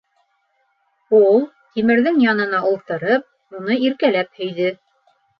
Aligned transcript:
Ул, 1.17 1.35
Тимерҙең 1.75 2.17
янына 2.23 2.61
ултырып, 2.69 3.27
уны 3.59 3.77
иркәләп 3.91 4.33
һөйҙө. 4.41 4.73